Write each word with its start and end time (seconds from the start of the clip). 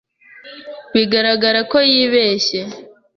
Bigaragara 0.93 1.59
ko 1.71 1.77
yibeshye. 1.91 2.59